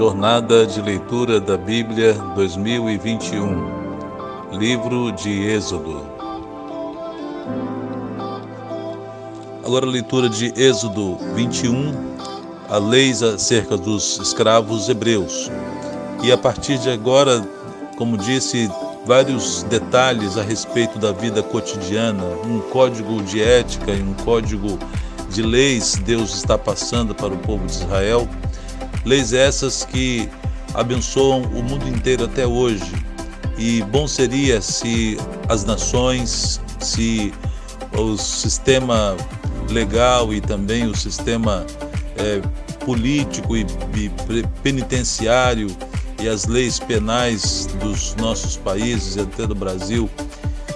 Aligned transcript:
Jornada 0.00 0.66
de 0.66 0.80
Leitura 0.80 1.38
da 1.38 1.58
Bíblia 1.58 2.14
2021 2.34 4.50
Livro 4.50 5.12
de 5.12 5.46
Êxodo. 5.46 6.02
Agora 9.62 9.84
a 9.84 9.90
leitura 9.90 10.30
de 10.30 10.54
Êxodo 10.56 11.18
21, 11.34 11.92
a 12.70 12.78
leis 12.78 13.22
acerca 13.22 13.76
dos 13.76 14.18
escravos 14.18 14.88
hebreus. 14.88 15.50
E 16.22 16.32
a 16.32 16.38
partir 16.38 16.78
de 16.78 16.88
agora, 16.88 17.46
como 17.98 18.16
disse, 18.16 18.70
vários 19.04 19.64
detalhes 19.64 20.38
a 20.38 20.42
respeito 20.42 20.98
da 20.98 21.12
vida 21.12 21.42
cotidiana, 21.42 22.24
um 22.46 22.60
código 22.70 23.22
de 23.22 23.42
ética 23.42 23.92
e 23.92 24.00
um 24.00 24.14
código 24.24 24.78
de 25.28 25.42
leis 25.42 26.00
Deus 26.06 26.36
está 26.36 26.56
passando 26.56 27.14
para 27.14 27.34
o 27.34 27.36
povo 27.36 27.66
de 27.66 27.72
Israel 27.72 28.26
Leis 29.04 29.32
essas 29.32 29.84
que 29.84 30.28
abençoam 30.74 31.42
o 31.42 31.62
mundo 31.62 31.88
inteiro 31.88 32.24
até 32.24 32.46
hoje. 32.46 32.92
E 33.56 33.82
bom 33.84 34.06
seria 34.06 34.60
se 34.60 35.18
as 35.48 35.64
nações, 35.64 36.60
se 36.78 37.32
o 37.96 38.16
sistema 38.16 39.16
legal 39.70 40.32
e 40.32 40.40
também 40.40 40.86
o 40.86 40.96
sistema 40.96 41.66
é, 42.16 42.40
político 42.84 43.56
e, 43.56 43.66
e 43.94 44.10
penitenciário 44.62 45.68
e 46.20 46.28
as 46.28 46.46
leis 46.46 46.78
penais 46.78 47.66
dos 47.80 48.14
nossos 48.16 48.56
países 48.56 49.16
até 49.18 49.46
do 49.46 49.54
Brasil 49.54 50.08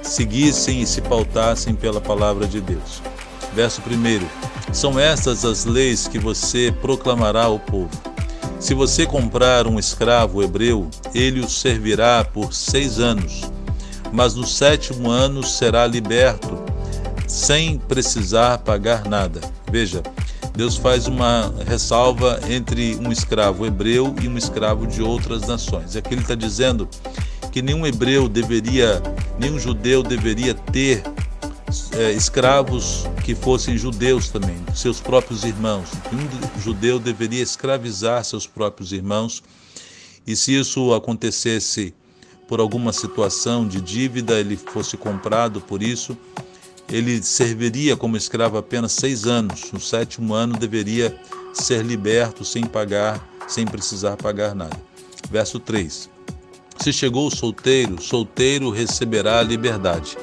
seguissem 0.02 0.82
e 0.82 0.86
se 0.86 1.00
pautassem 1.00 1.74
pela 1.74 2.00
palavra 2.00 2.46
de 2.46 2.60
Deus. 2.60 3.02
Verso 3.54 3.80
1: 3.80 4.72
São 4.72 4.98
estas 4.98 5.44
as 5.44 5.64
leis 5.64 6.06
que 6.06 6.18
você 6.18 6.72
proclamará 6.80 7.44
ao 7.44 7.58
povo 7.58 8.13
se 8.64 8.72
você 8.72 9.04
comprar 9.04 9.66
um 9.66 9.78
escravo 9.78 10.42
hebreu, 10.42 10.88
ele 11.14 11.40
o 11.40 11.50
servirá 11.50 12.24
por 12.24 12.54
seis 12.54 12.98
anos, 12.98 13.42
mas 14.10 14.34
no 14.34 14.46
sétimo 14.46 15.10
ano 15.10 15.42
será 15.42 15.86
liberto, 15.86 16.56
sem 17.28 17.76
precisar 17.76 18.56
pagar 18.56 19.04
nada. 19.04 19.38
Veja, 19.70 20.02
Deus 20.56 20.78
faz 20.78 21.06
uma 21.06 21.52
ressalva 21.66 22.40
entre 22.48 22.96
um 22.96 23.12
escravo 23.12 23.66
hebreu 23.66 24.14
e 24.22 24.28
um 24.28 24.38
escravo 24.38 24.86
de 24.86 25.02
outras 25.02 25.42
nações. 25.42 25.94
Aqui 25.94 26.14
ele 26.14 26.22
está 26.22 26.34
dizendo 26.34 26.88
que 27.52 27.60
nenhum 27.60 27.86
hebreu 27.86 28.30
deveria, 28.30 29.02
nenhum 29.38 29.58
judeu 29.58 30.02
deveria 30.02 30.54
ter 30.54 31.02
é, 31.92 32.12
escravos 32.12 33.04
que 33.24 33.34
fossem 33.34 33.76
judeus 33.76 34.28
também, 34.28 34.56
seus 34.74 35.00
próprios 35.00 35.44
irmãos. 35.44 35.88
Um 36.12 36.60
judeu 36.60 36.98
deveria 36.98 37.42
escravizar 37.42 38.24
seus 38.24 38.46
próprios 38.46 38.92
irmãos, 38.92 39.42
e 40.26 40.34
se 40.34 40.58
isso 40.58 40.94
acontecesse 40.94 41.94
por 42.48 42.60
alguma 42.60 42.92
situação 42.92 43.66
de 43.66 43.80
dívida, 43.80 44.38
ele 44.38 44.56
fosse 44.56 44.96
comprado 44.96 45.60
por 45.60 45.82
isso, 45.82 46.16
ele 46.88 47.22
serviria 47.22 47.96
como 47.96 48.16
escravo 48.16 48.58
apenas 48.58 48.92
seis 48.92 49.26
anos. 49.26 49.72
No 49.72 49.80
sétimo 49.80 50.34
ano 50.34 50.56
deveria 50.58 51.18
ser 51.52 51.84
liberto 51.84 52.44
sem 52.44 52.64
pagar, 52.64 53.26
sem 53.48 53.66
precisar 53.66 54.16
pagar 54.16 54.54
nada. 54.54 54.78
Verso 55.30 55.58
3. 55.58 56.10
Se 56.78 56.92
chegou 56.92 57.30
solteiro, 57.30 58.00
solteiro 58.02 58.70
receberá 58.70 59.38
a 59.38 59.42
liberdade. 59.42 60.16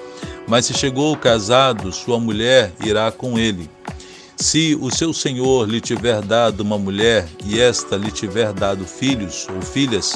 Mas 0.52 0.66
se 0.66 0.74
chegou 0.74 1.16
casado, 1.16 1.94
sua 1.94 2.20
mulher 2.20 2.74
irá 2.84 3.10
com 3.10 3.40
ele. 3.40 3.70
Se 4.36 4.78
o 4.82 4.92
seu 4.92 5.14
senhor 5.14 5.66
lhe 5.66 5.80
tiver 5.80 6.22
dado 6.22 6.60
uma 6.60 6.78
mulher 6.78 7.26
e 7.46 7.58
esta 7.58 7.96
lhe 7.96 8.12
tiver 8.12 8.52
dado 8.52 8.84
filhos 8.84 9.48
ou 9.56 9.62
filhas, 9.62 10.14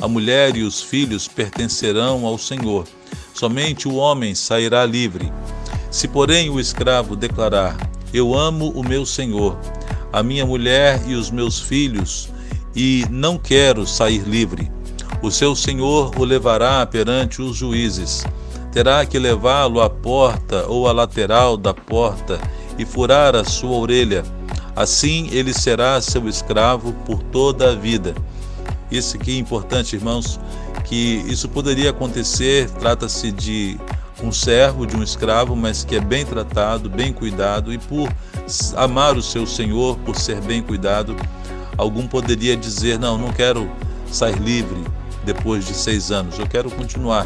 a 0.00 0.08
mulher 0.08 0.56
e 0.56 0.62
os 0.62 0.80
filhos 0.80 1.28
pertencerão 1.28 2.24
ao 2.24 2.38
senhor. 2.38 2.86
Somente 3.34 3.86
o 3.86 3.96
homem 3.96 4.34
sairá 4.34 4.86
livre. 4.86 5.30
Se, 5.90 6.08
porém, 6.08 6.48
o 6.48 6.58
escravo 6.58 7.14
declarar: 7.14 7.76
Eu 8.10 8.34
amo 8.34 8.70
o 8.70 8.82
meu 8.82 9.04
senhor, 9.04 9.54
a 10.10 10.22
minha 10.22 10.46
mulher 10.46 10.98
e 11.06 11.14
os 11.14 11.30
meus 11.30 11.60
filhos, 11.60 12.30
e 12.74 13.04
não 13.10 13.36
quero 13.36 13.86
sair 13.86 14.22
livre, 14.22 14.72
o 15.20 15.30
seu 15.30 15.54
senhor 15.54 16.10
o 16.18 16.24
levará 16.24 16.86
perante 16.86 17.42
os 17.42 17.54
juízes 17.54 18.24
terá 18.74 19.06
que 19.06 19.20
levá-lo 19.20 19.80
à 19.80 19.88
porta 19.88 20.66
ou 20.66 20.88
à 20.88 20.92
lateral 20.92 21.56
da 21.56 21.72
porta 21.72 22.40
e 22.76 22.84
furar 22.84 23.36
a 23.36 23.44
sua 23.44 23.76
orelha. 23.76 24.24
Assim 24.74 25.28
ele 25.30 25.54
será 25.54 26.00
seu 26.00 26.28
escravo 26.28 26.92
por 27.06 27.22
toda 27.22 27.70
a 27.70 27.74
vida. 27.76 28.12
Isso 28.90 29.16
aqui 29.16 29.36
é 29.36 29.38
importante, 29.38 29.94
irmãos, 29.94 30.40
que 30.86 31.24
isso 31.28 31.48
poderia 31.48 31.90
acontecer. 31.90 32.68
Trata-se 32.68 33.30
de 33.30 33.78
um 34.20 34.32
servo, 34.32 34.84
de 34.84 34.96
um 34.96 35.04
escravo, 35.04 35.54
mas 35.54 35.84
que 35.84 35.94
é 35.94 36.00
bem 36.00 36.26
tratado, 36.26 36.90
bem 36.90 37.12
cuidado 37.12 37.72
e 37.72 37.78
por 37.78 38.12
amar 38.74 39.16
o 39.16 39.22
seu 39.22 39.46
senhor, 39.46 39.96
por 39.98 40.16
ser 40.16 40.40
bem 40.40 40.60
cuidado, 40.60 41.14
algum 41.78 42.08
poderia 42.08 42.56
dizer: 42.56 42.98
Não, 42.98 43.16
não 43.16 43.32
quero 43.32 43.70
sair 44.10 44.38
livre 44.40 44.82
depois 45.24 45.64
de 45.64 45.74
seis 45.74 46.10
anos, 46.10 46.40
eu 46.40 46.46
quero 46.46 46.68
continuar 46.72 47.24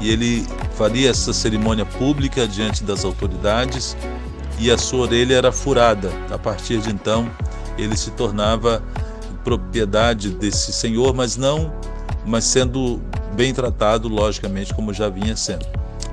e 0.00 0.10
ele 0.10 0.46
faria 0.76 1.10
essa 1.10 1.32
cerimônia 1.32 1.84
pública 1.84 2.46
diante 2.46 2.82
das 2.84 3.04
autoridades 3.04 3.96
e 4.58 4.70
a 4.70 4.78
sua 4.78 5.02
orelha 5.02 5.34
era 5.34 5.52
furada. 5.52 6.10
A 6.30 6.38
partir 6.38 6.78
de 6.80 6.90
então, 6.90 7.30
ele 7.78 7.96
se 7.96 8.10
tornava 8.12 8.82
propriedade 9.42 10.30
desse 10.30 10.72
senhor, 10.72 11.14
mas 11.14 11.36
não, 11.36 11.72
mas 12.26 12.44
sendo 12.44 13.00
bem 13.34 13.52
tratado, 13.52 14.08
logicamente, 14.08 14.72
como 14.74 14.92
já 14.92 15.08
vinha 15.08 15.36
sendo. 15.36 15.66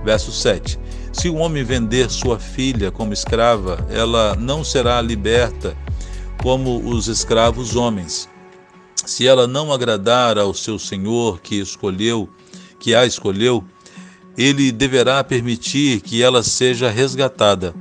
Verso 0.03 0.31
7. 0.31 0.79
Se 1.13 1.29
o 1.29 1.35
um 1.35 1.41
homem 1.41 1.63
vender 1.63 2.09
sua 2.09 2.39
filha 2.39 2.91
como 2.91 3.13
escrava, 3.13 3.85
ela 3.89 4.35
não 4.35 4.63
será 4.63 5.01
liberta 5.01 5.75
como 6.41 6.79
os 6.89 7.07
escravos 7.07 7.75
homens. 7.75 8.29
Se 8.95 9.27
ela 9.27 9.47
não 9.47 9.71
agradar 9.71 10.37
ao 10.37 10.53
seu 10.53 10.77
senhor 10.77 11.39
que 11.41 11.55
escolheu 11.55 12.29
que 12.79 12.95
a 12.95 13.05
escolheu, 13.05 13.63
ele 14.37 14.71
deverá 14.71 15.23
permitir 15.23 16.01
que 16.01 16.21
ela 16.21 16.43
seja 16.43 16.89
resgatada. 16.89 17.73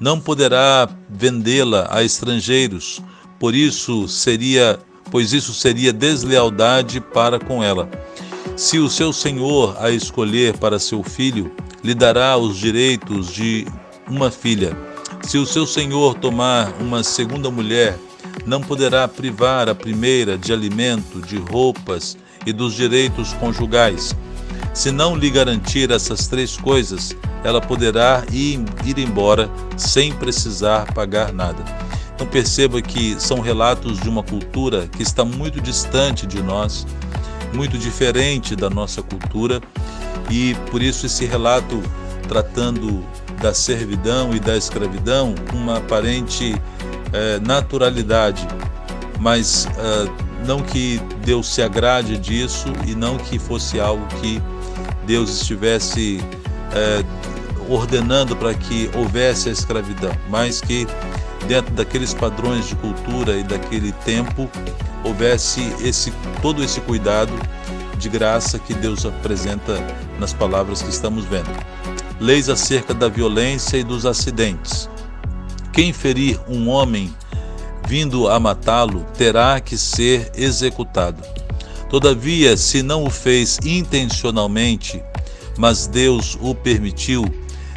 Não 0.00 0.20
poderá 0.20 0.88
vendê-la 1.08 1.88
a 1.90 2.02
estrangeiros, 2.02 3.00
por 3.38 3.54
isso 3.54 4.08
seria, 4.08 4.78
pois 5.10 5.32
isso 5.32 5.52
seria 5.52 5.92
deslealdade 5.92 7.00
para 7.00 7.38
com 7.38 7.62
ela. 7.62 7.88
Se 8.56 8.78
o 8.78 8.88
seu 8.88 9.12
senhor 9.12 9.76
a 9.78 9.90
escolher 9.90 10.56
para 10.58 10.78
seu 10.78 11.02
filho, 11.02 11.50
lhe 11.82 11.94
dará 11.94 12.36
os 12.36 12.56
direitos 12.56 13.32
de 13.32 13.66
uma 14.08 14.30
filha. 14.30 14.76
Se 15.22 15.38
o 15.38 15.46
seu 15.46 15.66
senhor 15.66 16.14
tomar 16.14 16.72
uma 16.80 17.02
segunda 17.02 17.50
mulher, 17.50 17.98
não 18.44 18.60
poderá 18.60 19.06
privar 19.06 19.68
a 19.68 19.74
primeira 19.74 20.36
de 20.36 20.52
alimento, 20.52 21.20
de 21.20 21.36
roupas 21.36 22.16
e 22.44 22.52
dos 22.52 22.74
direitos 22.74 23.32
conjugais. 23.34 24.14
Se 24.74 24.90
não 24.90 25.14
lhe 25.14 25.30
garantir 25.30 25.90
essas 25.90 26.26
três 26.26 26.56
coisas, 26.56 27.14
ela 27.44 27.60
poderá 27.60 28.24
ir, 28.32 28.64
embora 28.96 29.50
sem 29.76 30.12
precisar 30.12 30.92
pagar 30.94 31.32
nada. 31.32 31.62
Então 32.14 32.26
perceba 32.26 32.80
que 32.80 33.16
são 33.20 33.40
relatos 33.40 33.98
de 33.98 34.08
uma 34.08 34.22
cultura 34.22 34.88
que 34.88 35.02
está 35.02 35.24
muito 35.24 35.60
distante 35.60 36.26
de 36.26 36.42
nós, 36.42 36.86
muito 37.52 37.76
diferente 37.76 38.56
da 38.56 38.70
nossa 38.70 39.02
cultura, 39.02 39.60
e 40.30 40.54
por 40.70 40.80
isso 40.82 41.04
esse 41.04 41.26
relato 41.26 41.82
tratando 42.26 43.04
da 43.42 43.52
servidão 43.52 44.34
e 44.34 44.40
da 44.40 44.56
escravidão 44.56 45.34
uma 45.52 45.78
aparente 45.78 46.54
eh, 47.12 47.40
naturalidade, 47.40 48.46
mas 49.18 49.66
eh, 49.66 50.32
não 50.46 50.62
que 50.62 51.00
Deus 51.24 51.52
se 51.52 51.60
agrade 51.60 52.16
disso 52.16 52.68
e 52.86 52.94
não 52.94 53.18
que 53.18 53.38
fosse 53.38 53.80
algo 53.80 54.06
que 54.20 54.40
Deus 55.06 55.30
estivesse 55.30 56.20
é, 56.72 57.04
ordenando 57.68 58.36
para 58.36 58.54
que 58.54 58.90
houvesse 58.94 59.48
a 59.48 59.52
escravidão, 59.52 60.12
mas 60.28 60.60
que 60.60 60.86
dentro 61.46 61.72
daqueles 61.74 62.14
padrões 62.14 62.68
de 62.68 62.76
cultura 62.76 63.36
e 63.36 63.42
daquele 63.42 63.92
tempo 64.04 64.50
houvesse 65.04 65.60
esse 65.80 66.12
todo 66.40 66.62
esse 66.62 66.80
cuidado 66.80 67.32
de 67.98 68.08
graça 68.08 68.58
que 68.58 68.74
Deus 68.74 69.06
apresenta 69.06 69.78
nas 70.18 70.32
palavras 70.32 70.82
que 70.82 70.90
estamos 70.90 71.24
vendo. 71.24 71.50
Leis 72.20 72.48
acerca 72.48 72.94
da 72.94 73.08
violência 73.08 73.76
e 73.76 73.84
dos 73.84 74.06
acidentes. 74.06 74.88
Quem 75.72 75.92
ferir 75.92 76.40
um 76.48 76.68
homem 76.68 77.14
vindo 77.88 78.28
a 78.28 78.38
matá-lo 78.38 79.04
terá 79.16 79.60
que 79.60 79.76
ser 79.76 80.30
executado. 80.34 81.22
Todavia, 81.92 82.56
se 82.56 82.82
não 82.82 83.04
o 83.04 83.10
fez 83.10 83.58
intencionalmente, 83.62 85.02
mas 85.58 85.86
Deus 85.86 86.38
o 86.40 86.54
permitiu, 86.54 87.22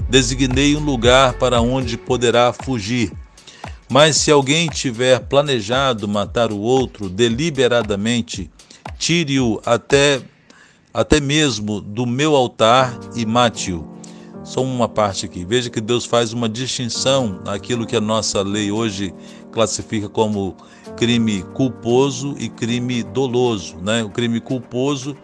designei 0.09 0.73
um 0.73 0.79
lugar 0.79 1.33
para 1.33 1.59
onde 1.59 1.97
poderá 1.97 2.53
fugir. 2.53 3.11
Mas 3.89 4.15
se 4.15 4.31
alguém 4.31 4.69
tiver 4.69 5.19
planejado 5.19 6.07
matar 6.07 6.53
o 6.53 6.59
outro 6.59 7.09
deliberadamente, 7.09 8.49
tire-o 8.97 9.61
até, 9.65 10.21
até 10.93 11.19
mesmo 11.19 11.81
do 11.81 12.05
meu 12.05 12.37
altar 12.37 12.97
e 13.17 13.25
mate-o. 13.25 13.94
Só 14.45 14.61
uma 14.61 14.87
parte 14.87 15.25
aqui. 15.25 15.43
Veja 15.43 15.71
que 15.71 15.81
Deus 15.81 16.05
faz 16.05 16.31
uma 16.31 16.47
distinção 16.47 17.41
naquilo 17.43 17.83
que 17.83 17.95
a 17.95 18.01
nossa 18.01 18.43
lei 18.43 18.71
hoje 18.71 19.11
classifica 19.51 20.07
como 20.07 20.55
crime 20.95 21.41
culposo 21.55 22.35
e 22.37 22.47
crime 22.47 23.01
doloso. 23.01 23.77
Né? 23.77 24.03
O 24.03 24.09
crime 24.09 24.39
culposo 24.39 25.17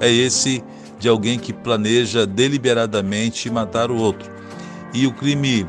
é 0.00 0.10
esse 0.10 0.64
de 0.98 1.06
alguém 1.06 1.38
que 1.38 1.52
planeja 1.52 2.26
deliberadamente 2.26 3.50
matar 3.50 3.90
o 3.90 3.96
outro. 3.96 4.32
E 4.94 5.06
o 5.06 5.12
crime 5.12 5.66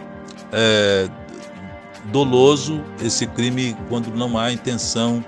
é, 0.53 1.09
doloso, 2.05 2.81
esse 3.03 3.27
crime 3.27 3.75
quando 3.89 4.15
não 4.15 4.37
há 4.37 4.49
intenção 4.53 5.23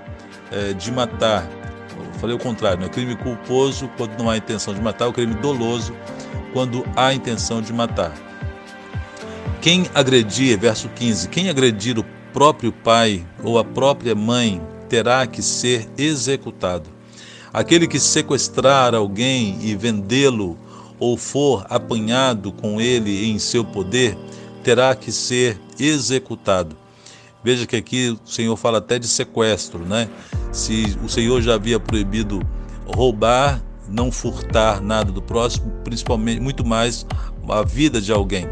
é, 0.50 0.72
de 0.72 0.90
matar. 0.90 1.46
Eu 1.94 2.20
falei 2.20 2.34
o 2.34 2.38
contrário, 2.38 2.80
né? 2.80 2.88
crime 2.88 3.16
culposo 3.16 3.90
quando 3.98 4.18
não 4.18 4.30
há 4.30 4.38
intenção 4.38 4.72
de 4.72 4.80
matar, 4.80 5.08
o 5.08 5.12
crime 5.12 5.34
doloso 5.34 5.92
quando 6.56 6.86
há 6.96 7.12
intenção 7.12 7.60
de 7.60 7.70
matar. 7.70 8.14
Quem 9.60 9.90
agredir, 9.94 10.58
verso 10.58 10.88
15, 10.88 11.28
quem 11.28 11.50
agredir 11.50 11.98
o 11.98 12.04
próprio 12.32 12.72
pai 12.72 13.26
ou 13.44 13.58
a 13.58 13.64
própria 13.64 14.14
mãe 14.14 14.58
terá 14.88 15.26
que 15.26 15.42
ser 15.42 15.86
executado. 15.98 16.88
Aquele 17.52 17.86
que 17.86 18.00
sequestrar 18.00 18.94
alguém 18.94 19.58
e 19.60 19.76
vendê-lo 19.76 20.56
ou 20.98 21.18
for 21.18 21.66
apanhado 21.68 22.50
com 22.52 22.80
ele 22.80 23.28
em 23.28 23.38
seu 23.38 23.62
poder 23.62 24.16
terá 24.64 24.94
que 24.94 25.12
ser 25.12 25.60
executado. 25.78 26.74
Veja 27.44 27.66
que 27.66 27.76
aqui 27.76 28.18
o 28.24 28.26
Senhor 28.26 28.56
fala 28.56 28.78
até 28.78 28.98
de 28.98 29.06
sequestro, 29.06 29.80
né? 29.80 30.08
Se 30.52 30.96
o 31.04 31.08
Senhor 31.10 31.42
já 31.42 31.52
havia 31.52 31.78
proibido 31.78 32.40
roubar, 32.86 33.62
não 33.88 34.10
furtar 34.10 34.80
nada 34.80 35.10
do 35.12 35.22
próximo, 35.22 35.70
principalmente 35.84 36.40
muito 36.40 36.64
mais 36.64 37.06
a 37.48 37.62
vida 37.62 38.00
de 38.00 38.12
alguém. 38.12 38.46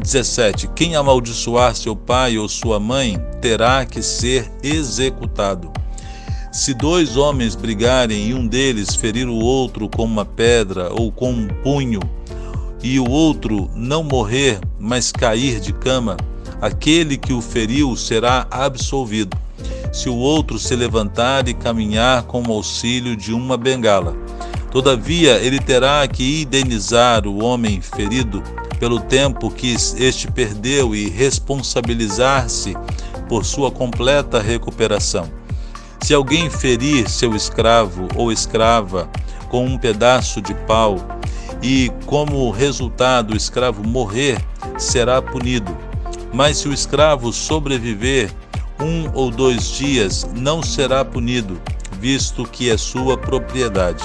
17. 0.00 0.68
Quem 0.68 0.94
amaldiçoar 0.94 1.74
seu 1.74 1.96
pai 1.96 2.38
ou 2.38 2.48
sua 2.48 2.78
mãe 2.78 3.18
terá 3.40 3.84
que 3.84 4.02
ser 4.02 4.50
executado. 4.62 5.70
Se 6.52 6.72
dois 6.72 7.16
homens 7.16 7.54
brigarem 7.54 8.28
e 8.28 8.34
um 8.34 8.46
deles 8.46 8.94
ferir 8.94 9.28
o 9.28 9.36
outro 9.36 9.88
com 9.88 10.04
uma 10.04 10.24
pedra 10.24 10.90
ou 10.92 11.12
com 11.12 11.30
um 11.30 11.48
punho, 11.62 12.00
e 12.82 13.00
o 13.00 13.10
outro 13.10 13.68
não 13.74 14.02
morrer, 14.02 14.60
mas 14.78 15.10
cair 15.10 15.60
de 15.60 15.72
cama, 15.72 16.16
aquele 16.60 17.16
que 17.16 17.32
o 17.32 17.40
feriu 17.40 17.96
será 17.96 18.46
absolvido. 18.50 19.36
Se 19.96 20.10
o 20.10 20.14
outro 20.14 20.58
se 20.58 20.76
levantar 20.76 21.48
e 21.48 21.54
caminhar 21.54 22.24
com 22.24 22.42
o 22.42 22.52
auxílio 22.52 23.16
de 23.16 23.32
uma 23.32 23.56
bengala, 23.56 24.14
todavia 24.70 25.38
ele 25.38 25.58
terá 25.58 26.06
que 26.06 26.42
indenizar 26.42 27.26
o 27.26 27.42
homem 27.42 27.80
ferido 27.80 28.42
pelo 28.78 29.00
tempo 29.00 29.50
que 29.50 29.74
este 29.96 30.30
perdeu 30.30 30.94
e 30.94 31.08
responsabilizar-se 31.08 32.76
por 33.26 33.46
sua 33.46 33.70
completa 33.70 34.38
recuperação. 34.38 35.30
Se 36.02 36.12
alguém 36.12 36.50
ferir 36.50 37.08
seu 37.08 37.34
escravo 37.34 38.06
ou 38.16 38.30
escrava 38.30 39.08
com 39.48 39.64
um 39.64 39.78
pedaço 39.78 40.42
de 40.42 40.52
pau 40.66 40.98
e, 41.62 41.90
como 42.04 42.50
resultado, 42.50 43.32
o 43.32 43.36
escravo 43.36 43.82
morrer, 43.82 44.38
será 44.76 45.22
punido. 45.22 45.74
Mas 46.34 46.58
se 46.58 46.68
o 46.68 46.74
escravo 46.74 47.32
sobreviver 47.32 48.30
um 48.80 49.10
ou 49.14 49.30
dois 49.30 49.70
dias, 49.76 50.26
não 50.34 50.62
será 50.62 51.04
punido, 51.04 51.60
visto 52.00 52.44
que 52.44 52.70
é 52.70 52.76
sua 52.76 53.16
propriedade. 53.16 54.04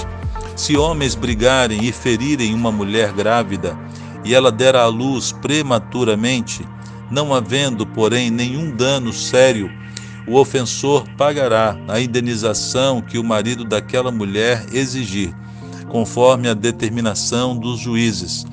Se 0.55 0.77
homens 0.77 1.15
brigarem 1.15 1.85
e 1.85 1.91
ferirem 1.91 2.53
uma 2.53 2.71
mulher 2.71 3.11
grávida, 3.13 3.77
e 4.23 4.33
ela 4.33 4.51
der 4.51 4.75
à 4.75 4.85
luz 4.87 5.31
prematuramente, 5.31 6.65
não 7.09 7.33
havendo, 7.33 7.85
porém, 7.85 8.29
nenhum 8.29 8.75
dano 8.75 9.11
sério, 9.11 9.69
o 10.27 10.35
ofensor 10.35 11.03
pagará 11.17 11.75
a 11.87 11.99
indenização 11.99 13.01
que 13.01 13.17
o 13.17 13.23
marido 13.23 13.65
daquela 13.65 14.11
mulher 14.11 14.65
exigir, 14.71 15.35
conforme 15.89 16.47
a 16.47 16.53
determinação 16.53 17.57
dos 17.57 17.79
juízes. 17.79 18.45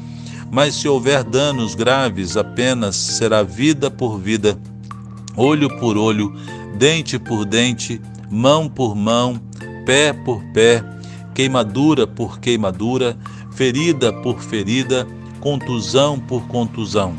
Mas 0.51 0.75
se 0.75 0.89
houver 0.89 1.23
danos 1.23 1.75
graves, 1.75 2.37
apenas 2.37 2.97
será 2.97 3.43
vida 3.43 3.91
por 3.91 4.19
vida, 4.19 4.59
olho 5.39 5.71
por 5.79 5.97
olho, 5.97 6.35
dente 6.77 7.19
por 7.19 7.45
dente, 7.45 8.01
mão 8.31 8.69
por 8.69 8.95
mão, 8.95 9.41
pé 9.87 10.13
por 10.13 10.43
pé, 10.53 10.85
queimadura 11.35 12.07
por 12.07 12.41
queimadura, 12.41 13.17
ferida 13.53 14.13
por 14.13 14.41
ferida, 14.41 15.07
contusão 15.41 16.19
por 16.19 16.47
contusão. 16.49 17.17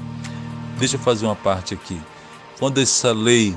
Deixa 0.77 0.98
eu 0.98 1.00
fazer 1.00 1.25
uma 1.25 1.36
parte 1.36 1.74
aqui. 1.74 2.00
Quando 2.60 2.80
essa 2.80 3.13
lei 3.13 3.56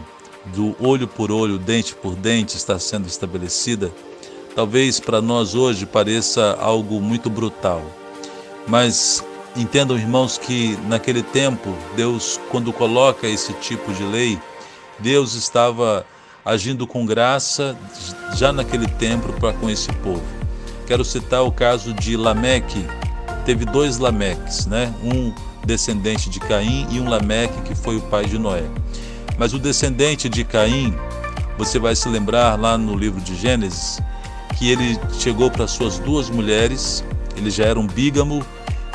do 0.54 0.74
olho 0.80 1.08
por 1.08 1.30
olho, 1.30 1.58
dente 1.58 1.94
por 1.94 2.14
dente 2.14 2.56
está 2.56 2.78
sendo 2.78 3.06
estabelecida, 3.06 3.92
talvez 4.54 5.00
para 5.00 5.20
nós 5.20 5.54
hoje 5.54 5.84
pareça 5.84 6.56
algo 6.60 7.00
muito 7.00 7.28
brutal. 7.28 7.82
Mas 8.66 9.24
entendam, 9.56 9.98
irmãos, 9.98 10.38
que 10.38 10.76
naquele 10.88 11.22
tempo, 11.22 11.74
Deus, 11.96 12.40
quando 12.50 12.72
coloca 12.72 13.26
esse 13.26 13.52
tipo 13.54 13.92
de 13.92 14.04
lei, 14.04 14.38
Deus 14.98 15.34
estava 15.34 16.06
agindo 16.44 16.86
com 16.86 17.06
graça 17.06 17.76
já 18.34 18.52
naquele 18.52 18.86
tempo 18.86 19.32
para 19.34 19.52
com 19.52 19.70
esse 19.70 19.90
povo. 19.94 20.22
Quero 20.86 21.04
citar 21.04 21.42
o 21.42 21.52
caso 21.52 21.92
de 21.94 22.16
Lameque, 22.16 22.84
teve 23.44 23.64
dois 23.64 23.98
Lameques, 23.98 24.66
né? 24.66 24.92
Um 25.02 25.32
descendente 25.64 26.28
de 26.28 26.40
Caim 26.40 26.86
e 26.90 27.00
um 27.00 27.08
Lameque 27.08 27.62
que 27.62 27.74
foi 27.74 27.96
o 27.96 28.02
pai 28.02 28.26
de 28.26 28.38
Noé. 28.38 28.64
Mas 29.38 29.54
o 29.54 29.58
descendente 29.58 30.28
de 30.28 30.44
Caim, 30.44 30.94
você 31.56 31.78
vai 31.78 31.94
se 31.94 32.08
lembrar 32.08 32.58
lá 32.58 32.76
no 32.76 32.96
livro 32.96 33.20
de 33.20 33.34
Gênesis, 33.34 34.00
que 34.58 34.70
ele 34.70 34.98
chegou 35.18 35.50
para 35.50 35.66
suas 35.66 35.98
duas 35.98 36.28
mulheres, 36.28 37.04
ele 37.36 37.50
já 37.50 37.64
era 37.64 37.78
um 37.78 37.86
bígamo, 37.86 38.44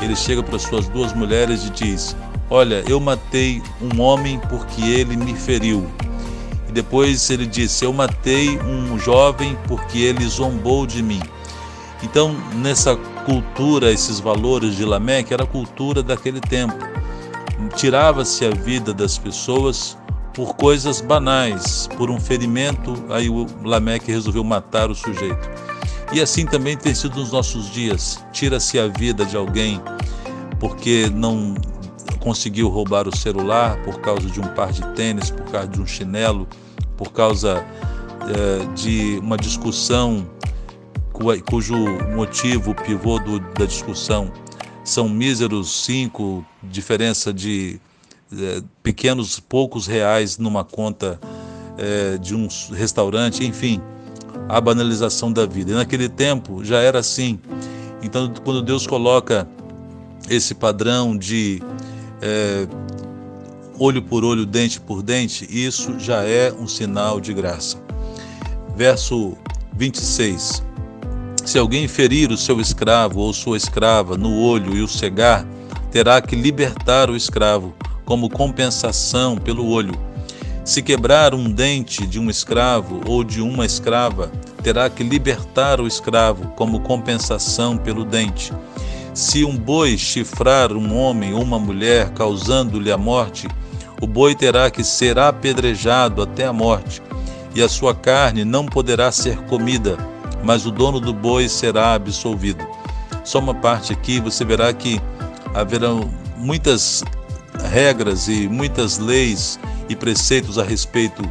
ele 0.00 0.14
chega 0.14 0.42
para 0.42 0.58
suas 0.58 0.88
duas 0.88 1.12
mulheres 1.12 1.64
e 1.64 1.70
diz: 1.70 2.16
Olha, 2.50 2.82
eu 2.88 2.98
matei 2.98 3.62
um 3.80 4.00
homem 4.00 4.40
porque 4.48 4.82
ele 4.82 5.16
me 5.16 5.34
feriu. 5.34 5.86
E 6.68 6.72
depois 6.72 7.28
ele 7.30 7.46
disse: 7.46 7.84
Eu 7.84 7.92
matei 7.92 8.58
um 8.60 8.98
jovem 8.98 9.56
porque 9.66 9.98
ele 9.98 10.26
zombou 10.26 10.86
de 10.86 11.02
mim. 11.02 11.20
Então, 12.02 12.34
nessa 12.54 12.96
cultura, 13.26 13.90
esses 13.92 14.20
valores 14.20 14.76
de 14.76 14.84
Lameque 14.84 15.34
era 15.34 15.42
a 15.42 15.46
cultura 15.46 16.02
daquele 16.02 16.40
tempo. 16.40 16.76
Tirava-se 17.76 18.44
a 18.44 18.50
vida 18.50 18.94
das 18.94 19.18
pessoas 19.18 19.98
por 20.32 20.54
coisas 20.54 21.00
banais, 21.00 21.88
por 21.96 22.08
um 22.10 22.20
ferimento, 22.20 22.94
aí 23.10 23.28
o 23.28 23.46
Lameque 23.64 24.12
resolveu 24.12 24.44
matar 24.44 24.88
o 24.88 24.94
sujeito. 24.94 25.50
E 26.12 26.20
assim 26.20 26.46
também 26.46 26.76
tem 26.76 26.94
sido 26.94 27.18
nos 27.18 27.32
nossos 27.32 27.68
dias. 27.70 28.24
Tira-se 28.32 28.78
a 28.78 28.86
vida 28.86 29.26
de 29.26 29.36
alguém 29.36 29.80
porque 30.60 31.10
não 31.12 31.54
conseguiu 32.20 32.68
roubar 32.68 33.08
o 33.08 33.16
celular, 33.16 33.80
por 33.82 34.00
causa 34.00 34.28
de 34.28 34.40
um 34.40 34.48
par 34.54 34.72
de 34.72 34.86
tênis, 34.94 35.30
por 35.30 35.44
causa 35.50 35.68
de 35.68 35.80
um 35.80 35.86
chinelo, 35.86 36.48
por 36.96 37.12
causa 37.12 37.64
é, 38.28 38.74
de 38.74 39.18
uma 39.18 39.36
discussão 39.36 40.26
cujo 41.50 41.74
motivo, 42.14 42.70
o 42.70 42.74
pivô 42.74 43.18
do, 43.18 43.40
da 43.40 43.66
discussão 43.66 44.30
são 44.84 45.08
míseros 45.08 45.84
cinco, 45.84 46.46
diferença 46.62 47.32
de 47.32 47.80
é, 48.32 48.62
pequenos, 48.82 49.40
poucos 49.40 49.86
reais 49.86 50.38
numa 50.38 50.64
conta 50.64 51.20
é, 51.76 52.18
de 52.18 52.34
um 52.34 52.48
restaurante, 52.72 53.44
enfim, 53.44 53.80
a 54.48 54.60
banalização 54.60 55.32
da 55.32 55.44
vida. 55.44 55.72
E 55.72 55.74
naquele 55.74 56.08
tempo 56.08 56.64
já 56.64 56.78
era 56.78 57.00
assim. 57.00 57.38
Então, 58.02 58.32
quando 58.44 58.62
Deus 58.62 58.86
coloca 58.86 59.46
esse 60.30 60.54
padrão 60.54 61.16
de 61.16 61.62
é, 62.20 62.66
olho 63.78 64.02
por 64.02 64.24
olho, 64.24 64.44
dente 64.44 64.80
por 64.80 65.02
dente, 65.02 65.46
isso 65.50 65.98
já 65.98 66.24
é 66.24 66.52
um 66.52 66.66
sinal 66.66 67.20
de 67.20 67.32
graça. 67.32 67.78
Verso 68.76 69.36
26. 69.74 70.62
Se 71.44 71.58
alguém 71.58 71.88
ferir 71.88 72.30
o 72.30 72.36
seu 72.36 72.60
escravo 72.60 73.20
ou 73.20 73.32
sua 73.32 73.56
escrava 73.56 74.16
no 74.16 74.38
olho 74.38 74.76
e 74.76 74.82
o 74.82 74.88
cegar, 74.88 75.46
terá 75.90 76.20
que 76.20 76.36
libertar 76.36 77.08
o 77.08 77.16
escravo, 77.16 77.74
como 78.04 78.28
compensação 78.28 79.36
pelo 79.36 79.66
olho. 79.68 79.94
Se 80.64 80.82
quebrar 80.82 81.34
um 81.34 81.50
dente 81.50 82.06
de 82.06 82.20
um 82.20 82.28
escravo 82.28 83.00
ou 83.06 83.24
de 83.24 83.40
uma 83.40 83.64
escrava, 83.64 84.30
terá 84.62 84.90
que 84.90 85.02
libertar 85.02 85.80
o 85.80 85.86
escravo, 85.86 86.48
como 86.56 86.80
compensação 86.80 87.78
pelo 87.78 88.04
dente. 88.04 88.52
Se 89.18 89.44
um 89.44 89.56
boi 89.56 89.98
chifrar 89.98 90.72
um 90.72 90.96
homem 90.96 91.34
ou 91.34 91.42
uma 91.42 91.58
mulher, 91.58 92.10
causando-lhe 92.10 92.92
a 92.92 92.96
morte, 92.96 93.48
O 94.00 94.06
boi 94.06 94.32
terá 94.32 94.70
que 94.70 94.84
ser 94.84 95.18
apedrejado 95.18 96.22
até 96.22 96.46
a 96.46 96.52
morte, 96.52 97.02
e 97.52 97.60
a 97.60 97.68
sua 97.68 97.92
carne 97.92 98.44
não 98.44 98.64
poderá 98.64 99.10
ser 99.10 99.36
comida, 99.46 99.96
mas 100.44 100.66
o 100.66 100.70
dono 100.70 101.00
do 101.00 101.12
boi 101.12 101.48
será 101.48 101.94
absolvido. 101.94 102.64
Só 103.24 103.40
uma 103.40 103.54
parte 103.54 103.92
aqui, 103.92 104.20
você 104.20 104.44
verá 104.44 104.72
que 104.72 105.00
haverão 105.52 106.08
muitas 106.36 107.02
regras 107.72 108.28
e 108.28 108.46
muitas 108.46 108.98
leis 108.98 109.58
e 109.88 109.96
preceitos 109.96 110.60
a 110.60 110.62
respeito 110.62 111.28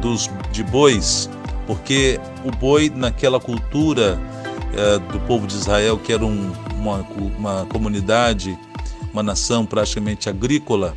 dos 0.00 0.30
de 0.52 0.62
bois, 0.62 1.28
porque 1.66 2.20
o 2.44 2.52
boi 2.52 2.92
naquela 2.94 3.40
cultura 3.40 4.20
é, 4.72 4.98
do 5.12 5.18
povo 5.26 5.48
de 5.48 5.56
Israel, 5.56 5.98
que 5.98 6.12
era 6.12 6.24
um, 6.24 6.52
uma, 6.84 7.06
uma 7.38 7.66
comunidade, 7.66 8.58
uma 9.12 9.22
nação 9.22 9.64
praticamente 9.64 10.28
agrícola, 10.28 10.94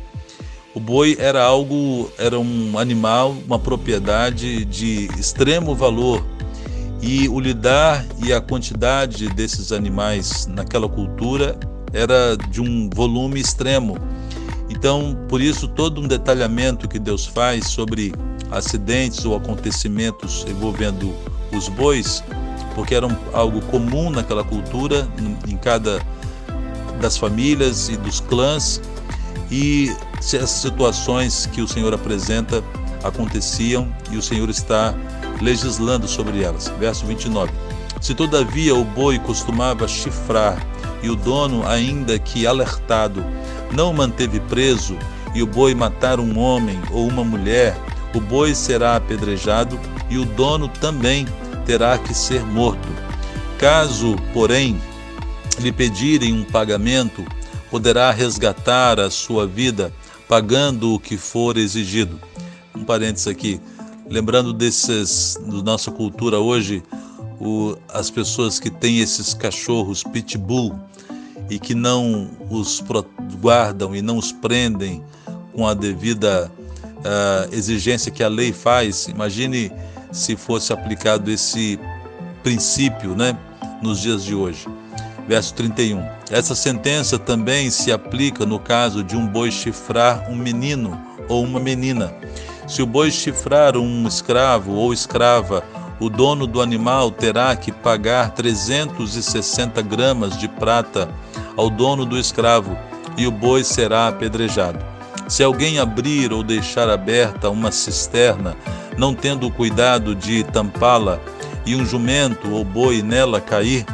o 0.74 0.80
boi 0.80 1.16
era 1.18 1.42
algo, 1.42 2.10
era 2.18 2.38
um 2.38 2.78
animal, 2.78 3.34
uma 3.46 3.58
propriedade 3.58 4.64
de 4.64 5.08
extremo 5.18 5.74
valor. 5.74 6.24
E 7.00 7.28
o 7.28 7.40
lidar 7.40 8.04
e 8.24 8.32
a 8.32 8.40
quantidade 8.40 9.28
desses 9.28 9.72
animais 9.72 10.46
naquela 10.46 10.88
cultura 10.88 11.58
era 11.92 12.36
de 12.36 12.60
um 12.60 12.90
volume 12.94 13.40
extremo. 13.40 13.96
Então, 14.68 15.16
por 15.28 15.40
isso, 15.40 15.66
todo 15.66 16.00
um 16.00 16.06
detalhamento 16.06 16.86
que 16.86 16.98
Deus 16.98 17.24
faz 17.24 17.68
sobre 17.68 18.12
acidentes 18.50 19.24
ou 19.24 19.34
acontecimentos 19.34 20.44
envolvendo 20.48 21.14
os 21.52 21.68
bois, 21.68 22.22
porque 22.74 22.94
era 22.94 23.06
algo 23.32 23.60
comum 23.62 24.10
naquela 24.10 24.44
cultura, 24.44 25.08
em 25.46 25.56
cada 25.56 26.00
das 27.00 27.16
famílias 27.16 27.88
e 27.88 27.96
dos 27.96 28.20
clãs, 28.20 28.80
e 29.50 29.94
essas 30.18 30.50
situações 30.50 31.46
que 31.46 31.62
o 31.62 31.68
Senhor 31.68 31.94
apresenta 31.94 32.62
aconteciam 33.02 33.88
e 34.10 34.16
o 34.16 34.22
Senhor 34.22 34.50
está 34.50 34.94
legislando 35.40 36.08
sobre 36.08 36.42
elas. 36.42 36.68
Verso 36.78 37.06
29. 37.06 37.52
Se 38.00 38.14
todavia 38.14 38.74
o 38.74 38.84
boi 38.84 39.18
costumava 39.18 39.88
chifrar 39.88 40.58
e 41.02 41.08
o 41.08 41.16
dono, 41.16 41.66
ainda 41.66 42.18
que 42.18 42.46
alertado, 42.46 43.24
não 43.72 43.90
o 43.90 43.94
manteve 43.94 44.40
preso, 44.40 44.96
e 45.34 45.42
o 45.42 45.46
boi 45.46 45.74
matar 45.74 46.18
um 46.18 46.38
homem 46.38 46.80
ou 46.90 47.06
uma 47.06 47.22
mulher, 47.22 47.76
o 48.14 48.20
boi 48.20 48.54
será 48.54 48.96
apedrejado 48.96 49.78
e 50.08 50.18
o 50.18 50.24
dono 50.24 50.68
também 50.68 51.26
terá 51.68 51.98
que 51.98 52.14
ser 52.14 52.42
morto. 52.46 52.88
Caso, 53.58 54.16
porém, 54.32 54.80
lhe 55.58 55.70
pedirem 55.70 56.32
um 56.32 56.42
pagamento, 56.42 57.22
poderá 57.70 58.10
resgatar 58.10 58.98
a 58.98 59.10
sua 59.10 59.46
vida 59.46 59.92
pagando 60.26 60.94
o 60.94 60.98
que 60.98 61.18
for 61.18 61.58
exigido. 61.58 62.18
Um 62.74 62.84
parênteses 62.84 63.26
aqui, 63.26 63.60
lembrando 64.08 64.54
desses, 64.54 65.38
da 65.44 65.62
nossa 65.62 65.90
cultura 65.90 66.38
hoje, 66.38 66.82
o, 67.38 67.76
as 67.92 68.10
pessoas 68.10 68.58
que 68.58 68.70
têm 68.70 69.00
esses 69.00 69.34
cachorros 69.34 70.02
pitbull 70.02 70.74
e 71.50 71.58
que 71.58 71.74
não 71.74 72.30
os 72.48 72.82
guardam 73.42 73.94
e 73.94 74.00
não 74.00 74.16
os 74.16 74.32
prendem 74.32 75.04
com 75.52 75.66
a 75.66 75.74
devida 75.74 76.50
uh, 76.80 77.54
exigência 77.54 78.10
que 78.10 78.22
a 78.22 78.28
lei 78.28 78.54
faz. 78.54 79.06
Imagine 79.06 79.70
se 80.12 80.36
fosse 80.36 80.72
aplicado 80.72 81.30
esse 81.30 81.78
princípio 82.42 83.14
né, 83.14 83.36
nos 83.82 84.00
dias 84.00 84.24
de 84.24 84.34
hoje. 84.34 84.66
Verso 85.26 85.52
31. 85.54 86.02
Essa 86.30 86.54
sentença 86.54 87.18
também 87.18 87.70
se 87.70 87.92
aplica 87.92 88.46
no 88.46 88.58
caso 88.58 89.04
de 89.04 89.16
um 89.16 89.26
boi 89.26 89.50
chifrar 89.50 90.30
um 90.30 90.36
menino 90.36 90.98
ou 91.28 91.44
uma 91.44 91.60
menina. 91.60 92.14
Se 92.66 92.82
o 92.82 92.86
boi 92.86 93.10
chifrar 93.10 93.76
um 93.76 94.06
escravo 94.06 94.72
ou 94.72 94.92
escrava, 94.92 95.62
o 96.00 96.08
dono 96.08 96.46
do 96.46 96.62
animal 96.62 97.10
terá 97.10 97.54
que 97.56 97.72
pagar 97.72 98.30
360 98.30 99.82
gramas 99.82 100.38
de 100.38 100.48
prata 100.48 101.08
ao 101.56 101.68
dono 101.68 102.04
do 102.04 102.16
escravo, 102.16 102.78
e 103.16 103.26
o 103.26 103.32
boi 103.32 103.64
será 103.64 104.06
apedrejado. 104.06 104.78
Se 105.26 105.42
alguém 105.42 105.78
abrir 105.78 106.32
ou 106.32 106.42
deixar 106.42 106.88
aberta 106.88 107.50
uma 107.50 107.72
cisterna, 107.72 108.56
não 108.98 109.14
tendo 109.14 109.46
o 109.46 109.50
cuidado 109.50 110.14
de 110.14 110.42
tampá-la, 110.42 111.20
e 111.64 111.76
um 111.76 111.86
jumento 111.86 112.50
ou 112.50 112.64
boi 112.64 113.00
nela 113.00 113.40
cair, 113.40 113.86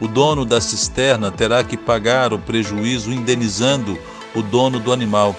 o 0.00 0.06
dono 0.06 0.44
da 0.44 0.60
cisterna 0.60 1.30
terá 1.30 1.64
que 1.64 1.76
pagar 1.76 2.32
o 2.32 2.38
prejuízo 2.38 3.12
indenizando 3.12 3.98
o 4.34 4.40
dono 4.40 4.78
do 4.78 4.92
animal, 4.92 5.34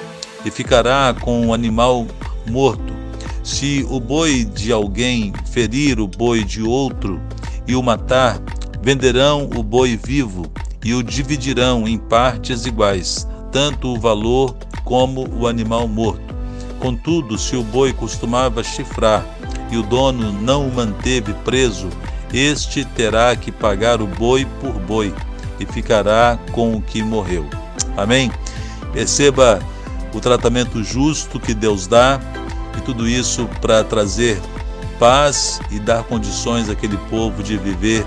e 0.45 0.51
ficará 0.51 1.15
com 1.19 1.47
o 1.47 1.53
animal 1.53 2.05
morto. 2.49 2.93
Se 3.43 3.85
o 3.89 3.99
boi 3.99 4.43
de 4.43 4.71
alguém 4.71 5.33
ferir 5.51 5.99
o 5.99 6.07
boi 6.07 6.43
de 6.43 6.61
outro 6.61 7.21
e 7.65 7.75
o 7.75 7.83
matar, 7.83 8.41
venderão 8.81 9.49
o 9.55 9.63
boi 9.63 9.97
vivo 10.01 10.45
e 10.83 10.93
o 10.93 11.01
dividirão 11.01 11.87
em 11.87 11.97
partes 11.97 12.65
iguais, 12.65 13.27
tanto 13.51 13.93
o 13.93 13.99
valor 13.99 14.55
como 14.83 15.27
o 15.39 15.47
animal 15.47 15.87
morto. 15.87 16.32
Contudo, 16.83 17.37
se 17.37 17.55
o 17.55 17.63
boi 17.63 17.93
costumava 17.93 18.61
chifrar 18.61 19.25
e 19.71 19.77
o 19.77 19.83
dono 19.83 20.33
não 20.33 20.67
o 20.67 20.75
manteve 20.75 21.33
preso, 21.45 21.87
este 22.33 22.83
terá 22.83 23.33
que 23.37 23.53
pagar 23.53 24.01
o 24.01 24.05
boi 24.05 24.45
por 24.59 24.73
boi 24.81 25.15
e 25.61 25.65
ficará 25.65 26.37
com 26.51 26.75
o 26.75 26.81
que 26.81 27.01
morreu. 27.01 27.47
Amém? 27.95 28.29
Perceba 28.91 29.61
o 30.13 30.19
tratamento 30.19 30.83
justo 30.83 31.39
que 31.39 31.53
Deus 31.53 31.87
dá 31.87 32.19
e 32.77 32.81
tudo 32.81 33.07
isso 33.07 33.47
para 33.61 33.81
trazer 33.85 34.41
paz 34.99 35.61
e 35.71 35.79
dar 35.79 36.03
condições 36.03 36.69
àquele 36.69 36.97
povo 37.09 37.41
de 37.41 37.55
viver 37.55 38.05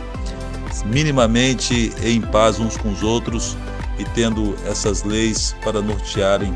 minimamente 0.84 1.94
em 2.02 2.20
paz 2.20 2.60
uns 2.60 2.76
com 2.76 2.92
os 2.92 3.02
outros 3.02 3.56
e 3.98 4.04
tendo 4.04 4.54
essas 4.66 5.02
leis 5.02 5.56
para 5.64 5.80
nortearem 5.80 6.54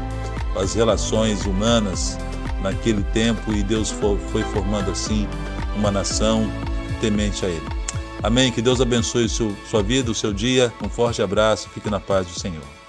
as 0.57 0.75
relações 0.75 1.47
humanas 1.47 2.19
naquele 2.63 3.03
tempo 3.05 3.53
e 3.53 3.63
Deus 3.63 3.91
foi 3.91 4.43
formando 4.53 4.91
assim 4.91 5.29
uma 5.77 5.91
nação 5.91 6.51
temente 7.01 7.45
a 7.45 7.49
Ele. 7.49 7.67
Amém. 8.23 8.53
Que 8.53 8.61
Deus 8.61 8.81
abençoe 8.81 9.29
sua 9.29 9.83
vida, 9.83 10.11
o 10.11 10.15
seu 10.15 10.33
dia. 10.33 10.73
Um 10.85 10.89
forte 10.89 11.23
abraço. 11.23 11.69
Fique 11.71 11.89
na 11.89 11.99
paz 11.99 12.27
do 12.27 12.39
Senhor. 12.39 12.80